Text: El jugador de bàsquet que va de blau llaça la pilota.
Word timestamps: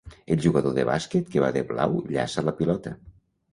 El 0.35 0.39
jugador 0.45 0.73
de 0.77 0.85
bàsquet 0.89 1.29
que 1.35 1.45
va 1.45 1.51
de 1.59 1.63
blau 1.73 2.01
llaça 2.17 2.47
la 2.49 2.57
pilota. 2.63 2.97